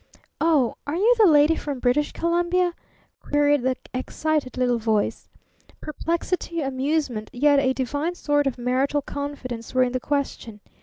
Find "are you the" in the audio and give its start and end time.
0.87-1.27